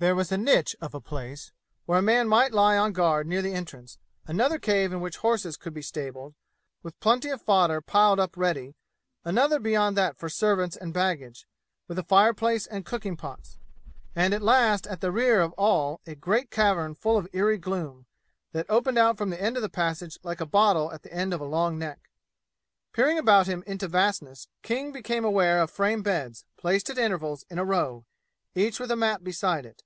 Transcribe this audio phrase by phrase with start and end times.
[0.00, 1.50] There was a niche of a place,
[1.84, 5.56] where a man might lie on guard near the entrance; another cave in which horses
[5.56, 6.36] could be stabled,
[6.84, 8.76] with plenty of fodder piled up ready;
[9.24, 11.48] another beyond that for servants and baggage,
[11.88, 13.58] with a fireplace and cooking pots;
[14.14, 17.58] and at the last at the rear of all a great cavern full of eerie
[17.58, 18.06] gloom,
[18.52, 21.34] that opened out from the end of the passage like a bottle at the end
[21.34, 22.08] of a long neck.
[22.92, 27.58] Peering about him into vastness, King became aware of frame beds, placed at intervals in
[27.58, 28.06] a row,
[28.54, 29.82] each with a mat beside it.